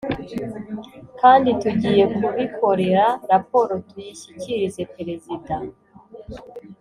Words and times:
kandi 1.21 1.49
tugiye 1.61 2.03
kubikorera 2.15 3.05
raporo 3.31 3.73
tuyishyikirize 3.87 4.81
Perezida 4.95 5.55